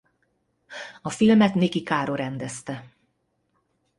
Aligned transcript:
A 1.01 1.09
filmet 1.09 1.53
Niki 1.55 1.83
Caro 1.83 2.15
rendezte. 2.15 2.85